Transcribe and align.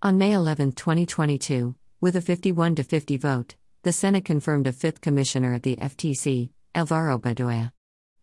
On 0.00 0.16
May 0.16 0.30
11, 0.30 0.74
2022, 0.74 1.74
with 2.00 2.14
a 2.14 2.20
51 2.20 2.76
to 2.76 2.84
50 2.84 3.16
vote, 3.16 3.56
the 3.82 3.92
Senate 3.92 4.24
confirmed 4.24 4.68
a 4.68 4.72
fifth 4.72 5.00
commissioner 5.00 5.54
at 5.54 5.64
the 5.64 5.74
FTC, 5.74 6.50
Alvaro 6.72 7.18
Bedoya. 7.18 7.72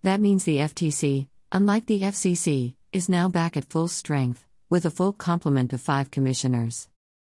That 0.02 0.22
means 0.22 0.46
the 0.46 0.60
FTC, 0.60 1.28
unlike 1.52 1.86
the 1.88 2.00
FCC, 2.00 2.76
is 2.94 3.10
now 3.10 3.28
back 3.28 3.58
at 3.58 3.70
full 3.70 3.90
strength, 3.90 4.48
with 4.70 4.86
a 4.86 4.90
full 4.90 5.12
complement 5.12 5.74
of 5.74 5.82
five 5.82 6.12
commissioners. 6.12 6.88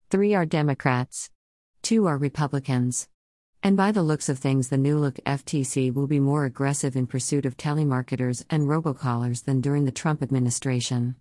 Three 0.10 0.34
are 0.34 0.48
Democrats, 0.48 1.30
two 1.84 2.08
are 2.08 2.18
Republicans. 2.18 3.08
And 3.62 3.78
by 3.78 3.92
the 3.92 4.02
looks 4.02 4.28
of 4.28 4.40
things, 4.40 4.70
the 4.70 4.78
new 4.78 4.98
look 4.98 5.20
FTC 5.24 5.94
will 5.94 6.08
be 6.08 6.20
more 6.20 6.46
aggressive 6.46 6.96
in 6.96 7.06
pursuit 7.06 7.46
of 7.46 7.58
telemarketers 7.58 8.44
and 8.50 8.64
robocallers 8.64 9.44
than 9.44 9.62
during 9.62 9.86
the 9.86 9.92
Trump 9.92 10.24
administration. 10.24 11.16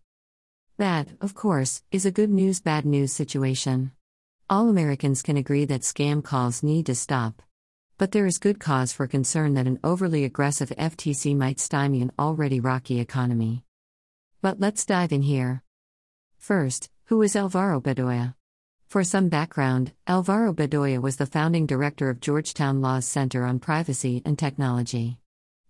That, 0.81 1.09
of 1.21 1.35
course, 1.35 1.83
is 1.93 2.07
a 2.07 2.11
good 2.11 2.31
news 2.31 2.59
bad 2.59 2.87
news 2.87 3.13
situation. 3.13 3.93
All 4.49 4.71
Americans 4.71 5.21
can 5.21 5.37
agree 5.37 5.67
that 5.67 5.83
scam 5.83 6.25
calls 6.25 6.63
need 6.63 6.87
to 6.87 6.95
stop. 6.95 7.43
But 7.99 8.13
there 8.13 8.25
is 8.25 8.39
good 8.39 8.59
cause 8.59 8.91
for 8.91 9.07
concern 9.07 9.53
that 9.53 9.67
an 9.67 9.79
overly 9.85 10.25
aggressive 10.25 10.71
FTC 10.71 11.37
might 11.37 11.61
stymie 11.61 12.01
an 12.01 12.13
already 12.19 12.61
rocky 12.61 12.99
economy. 12.99 13.63
But 14.41 14.59
let's 14.59 14.87
dive 14.87 15.13
in 15.13 15.21
here. 15.21 15.63
First, 16.39 16.89
who 17.09 17.21
is 17.21 17.37
Alvaro 17.37 17.83
Bedoya? 17.83 18.35
For 18.87 19.05
some 19.05 19.29
background, 19.29 19.93
Alvaro 20.07 20.55
Bedoya 20.55 21.03
was 21.03 21.17
the 21.17 21.27
founding 21.27 21.67
director 21.67 22.09
of 22.09 22.21
Georgetown 22.21 22.81
Law's 22.81 23.05
Center 23.05 23.45
on 23.45 23.59
Privacy 23.59 24.23
and 24.25 24.39
Technology. 24.39 25.19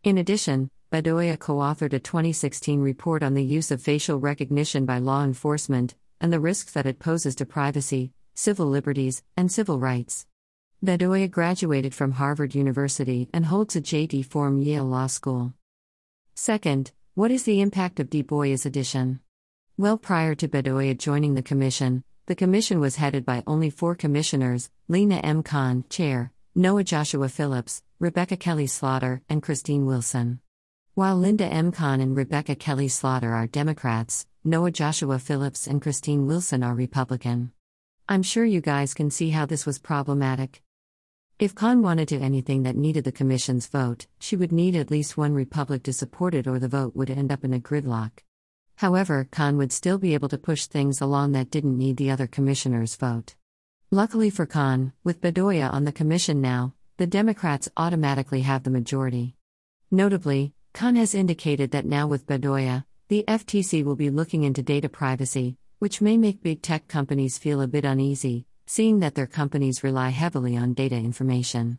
In 0.05 0.19
addition, 0.19 0.71
Bedoya 0.93 1.39
co 1.39 1.59
authored 1.59 1.93
a 1.93 2.01
2016 2.01 2.81
report 2.81 3.23
on 3.23 3.35
the 3.35 3.45
use 3.45 3.71
of 3.71 3.81
facial 3.81 4.19
recognition 4.19 4.87
by 4.87 4.99
law 4.99 5.23
enforcement 5.23 5.95
and 6.21 6.33
the 6.33 6.41
risks 6.41 6.73
that 6.73 6.85
it 6.85 6.99
poses 6.99 7.37
to 7.37 7.47
privacy, 7.47 8.13
civil 8.35 8.67
liberties, 8.67 9.23
and 9.37 9.53
civil 9.53 9.79
rights. 9.79 10.27
Bedoya 10.85 11.31
graduated 11.31 11.95
from 11.95 12.11
Harvard 12.11 12.57
University 12.57 13.29
and 13.33 13.47
holds 13.47 13.77
a 13.77 13.81
JD 13.81 14.27
from 14.27 14.63
Yale 14.63 14.85
Law 14.85 15.07
School. 15.07 15.55
Second, 16.35 16.91
what 17.15 17.31
is 17.31 17.45
the 17.45 17.61
impact 17.61 18.01
of 18.01 18.11
Bedoya's 18.11 18.67
addition? 18.67 19.21
Well, 19.79 19.97
prior 19.97 20.35
to 20.35 20.49
Bedoya 20.49 20.99
joining 20.99 21.37
the 21.37 21.43
commission, 21.43 22.03
the 22.27 22.35
commission 22.35 22.81
was 22.81 22.97
headed 22.97 23.25
by 23.25 23.45
only 23.47 23.71
four 23.71 23.95
commissioners 23.95 24.71
Lina 24.89 25.19
M. 25.19 25.45
Khan, 25.45 25.85
chair, 25.89 26.33
Noah 26.57 26.83
Joshua 26.83 27.29
Phillips, 27.29 27.85
Rebecca 28.01 28.37
Kelly 28.37 28.67
Slaughter, 28.67 29.23
and 29.29 29.41
Christine 29.41 29.87
Wilson. 29.87 30.41
While 31.01 31.17
Linda 31.17 31.47
M. 31.47 31.73
Khan 31.73 31.99
and 32.03 32.15
Rebecca 32.15 32.55
Kelly 32.55 32.87
Slaughter 32.89 33.33
are 33.33 33.47
Democrats, 33.47 34.27
Noah 34.45 34.71
Joshua 34.71 35.19
Phillips 35.19 35.67
and 35.67 35.81
Christine 35.81 36.27
Wilson 36.27 36.63
are 36.63 36.75
Republican. 36.75 37.53
I'm 38.07 38.23
sure 38.23 38.45
you 38.45 38.61
guys 38.61 38.93
can 38.93 39.11
see 39.11 39.31
how 39.31 39.47
this 39.47 39.65
was 39.65 39.79
problematic. 39.79 40.61
If 41.39 41.55
Khan 41.55 41.81
wanted 41.81 42.09
to 42.09 42.21
anything 42.21 42.65
that 42.65 42.77
needed 42.77 43.05
the 43.05 43.13
Commission's 43.13 43.67
vote, 43.67 44.09
she 44.19 44.37
would 44.37 44.53
need 44.53 44.77
at 44.77 44.91
least 44.91 45.17
one 45.17 45.33
Republic 45.33 45.85
to 45.85 45.95
support 45.95 46.35
it, 46.35 46.47
or 46.47 46.59
the 46.59 46.69
vote 46.69 46.95
would 46.95 47.09
end 47.09 47.33
up 47.33 47.45
in 47.45 47.55
a 47.55 47.61
gridlock. 47.61 48.23
However, 48.77 49.27
Khan 49.31 49.57
would 49.57 49.73
still 49.73 49.97
be 49.97 50.13
able 50.13 50.29
to 50.29 50.37
push 50.37 50.67
things 50.67 51.01
along 51.01 51.33
that 51.33 51.51
didn't 51.51 51.79
need 51.79 51.97
the 51.97 52.11
other 52.11 52.27
commissioners' 52.27 52.97
vote. 52.97 53.37
Luckily 53.91 54.29
for 54.29 54.45
Khan, 54.45 54.93
with 55.03 55.23
Bedoya 55.23 55.73
on 55.73 55.85
the 55.85 55.93
commission 55.93 56.43
now, 56.43 56.75
the 56.99 57.07
Democrats 57.07 57.71
automatically 57.75 58.43
have 58.43 58.65
the 58.65 58.71
majority. 58.71 59.35
Notably, 59.91 60.53
Khan 60.73 60.97
has 60.97 61.15
indicated 61.15 61.73
that 61.73 61.85
now 61.85 62.07
with 62.07 62.27
Bedoya, 62.27 62.85
the 63.09 63.25
FTC 63.27 63.85
will 63.85 63.97
be 63.97 64.09
looking 64.09 64.45
into 64.45 64.63
data 64.63 64.89
privacy, 64.89 65.57
which 65.79 66.01
may 66.01 66.17
make 66.17 66.43
big 66.43 66.63
tech 66.63 66.87
companies 66.89 67.39
feel 67.39 67.61
a 67.61 67.67
bit 67.67 67.85
uneasy, 67.85 68.47
seeing 68.67 69.01
that 69.01 69.15
their 69.15 69.27
companies 69.27 69.83
rely 69.83 70.11
heavily 70.11 70.57
on 70.57 70.75
data 70.75 70.97
information. 70.97 71.79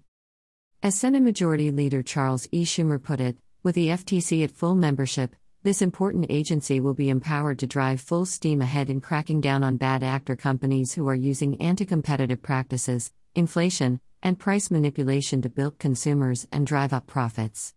As 0.83 0.95
Senate 0.95 1.23
Majority 1.23 1.71
Leader 1.71 2.03
Charles 2.03 2.47
E. 2.51 2.65
Schumer 2.65 3.01
put 3.01 3.21
it, 3.21 3.37
with 3.63 3.75
the 3.75 3.87
FTC 3.87 4.43
at 4.43 4.51
full 4.51 4.75
membership, 4.75 5.35
this 5.63 5.81
important 5.81 6.25
agency 6.29 6.79
will 6.79 6.95
be 6.95 7.09
empowered 7.09 7.59
to 7.59 7.67
drive 7.67 8.01
full 8.01 8.25
steam 8.25 8.61
ahead 8.61 8.89
in 8.89 8.99
cracking 8.99 9.41
down 9.41 9.63
on 9.63 9.77
bad 9.77 10.03
actor 10.03 10.35
companies 10.35 10.93
who 10.93 11.07
are 11.07 11.15
using 11.15 11.61
anti 11.61 11.85
competitive 11.85 12.41
practices, 12.41 13.13
inflation, 13.35 14.01
and 14.23 14.39
price 14.39 14.71
manipulation 14.71 15.41
to 15.43 15.49
bilk 15.49 15.77
consumers 15.77 16.47
and 16.51 16.65
drive 16.65 16.93
up 16.93 17.05
profits. 17.05 17.73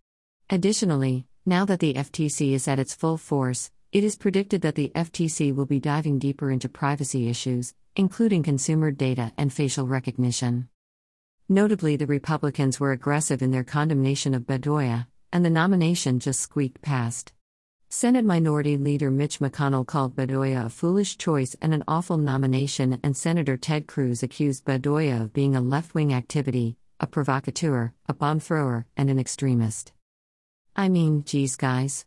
Additionally, 0.50 1.26
now 1.46 1.64
that 1.64 1.80
the 1.80 1.94
FTC 1.94 2.52
is 2.52 2.68
at 2.68 2.78
its 2.78 2.94
full 2.94 3.16
force, 3.16 3.70
it 3.92 4.04
is 4.04 4.16
predicted 4.16 4.60
that 4.60 4.74
the 4.74 4.92
FTC 4.94 5.54
will 5.54 5.64
be 5.64 5.80
diving 5.80 6.18
deeper 6.18 6.50
into 6.50 6.68
privacy 6.68 7.28
issues, 7.28 7.72
including 7.96 8.42
consumer 8.42 8.90
data 8.90 9.32
and 9.38 9.50
facial 9.50 9.86
recognition. 9.86 10.68
Notably, 11.48 11.96
the 11.96 12.06
Republicans 12.06 12.78
were 12.78 12.92
aggressive 12.92 13.40
in 13.40 13.52
their 13.52 13.64
condemnation 13.64 14.34
of 14.34 14.42
Bedoya, 14.42 15.06
and 15.32 15.44
the 15.44 15.50
nomination 15.50 16.20
just 16.20 16.40
squeaked 16.40 16.82
past. 16.82 17.32
Senate 17.88 18.24
Minority 18.24 18.76
Leader 18.76 19.10
Mitch 19.10 19.38
McConnell 19.38 19.86
called 19.86 20.14
Bedoya 20.14 20.66
a 20.66 20.68
foolish 20.68 21.16
choice 21.16 21.56
and 21.62 21.72
an 21.72 21.84
awful 21.88 22.18
nomination, 22.18 23.00
and 23.02 23.16
Senator 23.16 23.56
Ted 23.56 23.86
Cruz 23.86 24.22
accused 24.22 24.66
Bedoya 24.66 25.22
of 25.22 25.32
being 25.32 25.56
a 25.56 25.60
left 25.62 25.94
wing 25.94 26.12
activity, 26.12 26.76
a 27.00 27.06
provocateur, 27.06 27.94
a 28.08 28.12
bomb 28.12 28.40
thrower, 28.40 28.86
and 28.96 29.08
an 29.08 29.18
extremist. 29.18 29.92
I 30.76 30.88
mean, 30.88 31.22
geez, 31.24 31.54
guys. 31.54 32.04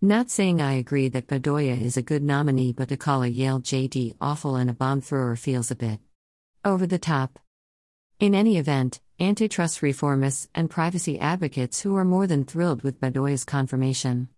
Not 0.00 0.30
saying 0.30 0.60
I 0.60 0.74
agree 0.74 1.08
that 1.08 1.26
Bedoya 1.26 1.80
is 1.80 1.96
a 1.96 2.02
good 2.02 2.22
nominee, 2.22 2.72
but 2.72 2.88
to 2.90 2.96
call 2.96 3.22
a 3.24 3.26
Yale 3.26 3.60
JD 3.60 4.14
awful 4.20 4.54
and 4.54 4.70
a 4.70 4.74
bomb 4.74 5.00
thrower 5.00 5.34
feels 5.34 5.70
a 5.70 5.76
bit 5.76 5.98
over 6.64 6.86
the 6.86 6.98
top. 6.98 7.40
In 8.20 8.34
any 8.34 8.56
event, 8.56 9.00
antitrust 9.18 9.80
reformists 9.80 10.46
and 10.54 10.70
privacy 10.70 11.18
advocates 11.18 11.80
who 11.80 11.96
are 11.96 12.04
more 12.04 12.28
than 12.28 12.44
thrilled 12.44 12.82
with 12.82 13.00
Bedoya's 13.00 13.44
confirmation. 13.44 14.28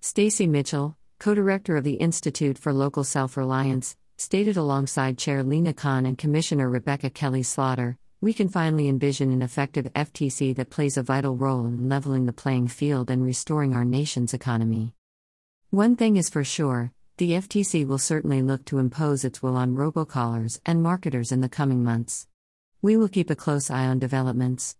Stacy 0.00 0.46
Mitchell, 0.46 0.96
co-director 1.18 1.76
of 1.76 1.84
the 1.84 1.94
Institute 1.94 2.56
for 2.56 2.72
Local 2.72 3.04
Self-Reliance, 3.04 3.96
stated 4.16 4.56
alongside 4.56 5.18
Chair 5.18 5.42
Lina 5.42 5.74
Khan 5.74 6.06
and 6.06 6.16
Commissioner 6.16 6.68
Rebecca 6.70 7.10
Kelly 7.10 7.42
Slaughter, 7.42 7.98
we 8.20 8.32
can 8.32 8.48
finally 8.48 8.88
envision 8.88 9.30
an 9.30 9.42
effective 9.42 9.84
FTC 9.94 10.56
that 10.56 10.70
plays 10.70 10.96
a 10.96 11.04
vital 11.04 11.36
role 11.36 11.66
in 11.66 11.88
leveling 11.88 12.26
the 12.26 12.32
playing 12.32 12.66
field 12.66 13.10
and 13.10 13.24
restoring 13.24 13.74
our 13.74 13.84
nation's 13.84 14.34
economy. 14.34 14.92
One 15.70 15.94
thing 15.94 16.16
is 16.16 16.28
for 16.28 16.42
sure, 16.42 16.92
the 17.18 17.32
FTC 17.32 17.86
will 17.86 17.98
certainly 17.98 18.42
look 18.42 18.64
to 18.66 18.78
impose 18.78 19.24
its 19.24 19.40
will 19.40 19.56
on 19.56 19.76
robocallers 19.76 20.58
and 20.66 20.82
marketers 20.82 21.30
in 21.30 21.42
the 21.42 21.48
coming 21.48 21.84
months. 21.84 22.26
We 22.82 22.96
will 22.96 23.08
keep 23.08 23.30
a 23.30 23.36
close 23.36 23.70
eye 23.70 23.86
on 23.86 24.00
developments. 24.00 24.74